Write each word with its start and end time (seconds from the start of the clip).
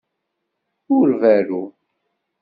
Ur 0.97 1.07
berru. 1.21 1.63